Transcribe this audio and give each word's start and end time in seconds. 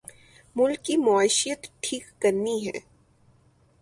ملک 0.55 0.79
کی 0.85 0.95
معیشت 0.97 1.61
ٹھیک 1.81 2.03
کرنی 2.21 2.57
ہے 2.65 2.77